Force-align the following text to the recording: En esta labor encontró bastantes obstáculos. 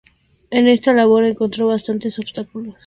En 0.49 0.67
esta 0.67 0.93
labor 0.93 1.25
encontró 1.25 1.67
bastantes 1.67 2.17
obstáculos. 2.17 2.73